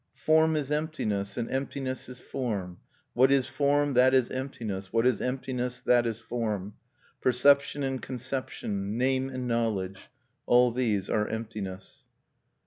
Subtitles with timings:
[0.17, 2.77] "_Form is emptiness, and emptiness is form.
[3.13, 6.73] What is form, that is emptiness; what is emptiness, that is form.
[7.21, 10.09] Perception and conception, name and knowledge,
[10.47, 12.05] all these are emptiness.